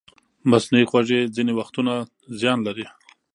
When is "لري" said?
2.67-2.85